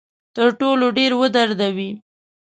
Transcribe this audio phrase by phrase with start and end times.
[0.35, 1.91] تر ټولو ډیر ودردوي.